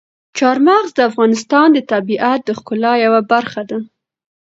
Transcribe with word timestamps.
چار 0.37 0.57
مغز 0.67 0.89
د 0.95 0.99
افغانستان 1.09 1.67
د 1.73 1.79
طبیعت 1.91 2.39
د 2.45 2.49
ښکلا 2.59 2.93
یوه 3.05 3.21
برخه 3.31 3.61
ده. 3.69 3.79